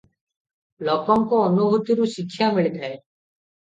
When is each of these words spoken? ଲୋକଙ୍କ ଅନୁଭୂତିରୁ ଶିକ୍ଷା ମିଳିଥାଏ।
ଲୋକଙ୍କ 0.87 1.43
ଅନୁଭୂତିରୁ 1.49 2.09
ଶିକ୍ଷା 2.15 2.49
ମିଳିଥାଏ। 2.57 2.91